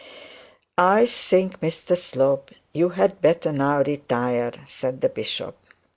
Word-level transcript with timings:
'I 0.79 1.05
think, 1.05 1.59
Mr 1.59 1.95
Slope, 1.95 2.49
you 2.73 2.89
had 2.89 3.21
better 3.21 3.51
now 3.51 3.83
retire,' 3.83 4.53
said 4.65 5.01
the 5.01 5.09
bishop. 5.09 5.55